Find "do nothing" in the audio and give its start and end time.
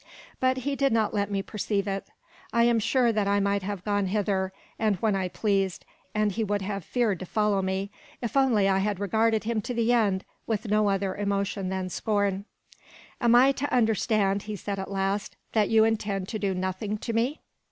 16.39-16.97